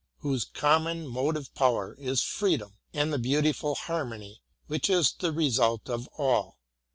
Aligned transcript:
whose 0.21 0.45
common 0.45 1.05
motive 1.05 1.53
power 1.53 1.95
is 1.99 2.23
freedom; 2.23 2.73
and 2.91 3.13
the 3.13 3.19
beautiful 3.19 3.75
harmony 3.75 4.41
which 4.65 4.89
is 4.89 5.11
the 5.13 5.31
result 5.31 5.87
of 5.91 6.07
all. 6.17 6.57